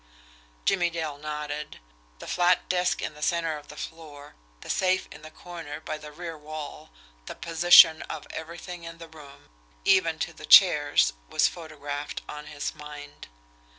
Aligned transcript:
Jimmie 0.65 0.89
Dale 0.89 1.19
nodded 1.19 1.79
the 2.17 2.25
flat 2.25 2.67
desk 2.67 3.03
in 3.03 3.13
the 3.13 3.21
centre 3.21 3.55
of 3.55 3.67
the 3.67 3.75
floor, 3.77 4.33
the 4.61 4.69
safe 4.71 5.07
in 5.11 5.21
the 5.21 5.29
corner 5.29 5.79
by 5.79 5.99
the 5.99 6.11
rear 6.11 6.35
wall, 6.35 6.89
the 7.27 7.35
position 7.35 8.01
of 8.09 8.25
everything 8.31 8.83
in 8.83 8.97
the 8.97 9.07
room, 9.07 9.49
even 9.85 10.17
to 10.17 10.33
the 10.33 10.47
chairs, 10.47 11.13
was 11.29 11.47
photographed 11.47 12.23
on 12.27 12.47
his 12.47 12.73
mind. 12.73 13.27